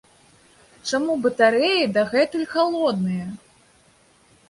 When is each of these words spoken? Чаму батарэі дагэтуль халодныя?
Чаму 0.91 1.17
батарэі 1.27 1.91
дагэтуль 1.99 2.51
халодныя? 2.57 3.33